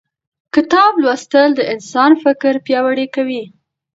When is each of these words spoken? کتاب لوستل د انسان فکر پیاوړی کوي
کتاب 0.55 0.93
لوستل 1.03 1.49
د 1.55 1.61
انسان 1.73 2.11
فکر 2.23 2.53
پیاوړی 2.65 3.07
کوي 3.15 3.43